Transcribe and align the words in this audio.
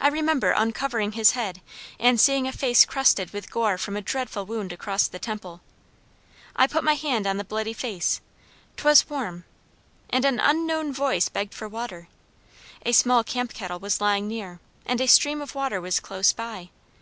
I 0.00 0.08
remember 0.08 0.52
uncovering 0.52 1.12
his 1.12 1.32
head 1.32 1.60
and 1.98 2.18
seeing 2.18 2.48
a 2.48 2.52
face 2.52 2.86
crusted 2.86 3.34
with 3.34 3.50
gore 3.50 3.76
from 3.76 3.98
a 3.98 4.00
dreadful 4.00 4.46
wound 4.46 4.72
across 4.72 5.06
the 5.06 5.18
temple. 5.18 5.60
I 6.56 6.66
put 6.66 6.82
my 6.82 6.94
hand 6.94 7.26
on 7.26 7.36
the 7.36 7.44
bloody 7.44 7.74
face; 7.74 8.22
'twas 8.78 9.10
warm; 9.10 9.44
and 10.08 10.24
an 10.24 10.40
unknown 10.40 10.90
voice 10.94 11.28
begged 11.28 11.52
for 11.52 11.68
water; 11.68 12.08
a 12.86 12.92
small 12.92 13.22
camp 13.22 13.52
kettle 13.52 13.78
was 13.78 14.00
lying 14.00 14.26
near, 14.26 14.58
and 14.86 15.02
a 15.02 15.06
stream 15.06 15.42
of 15.42 15.54
water 15.54 15.82
was 15.82 16.00
close 16.00 16.32
by. 16.32 16.70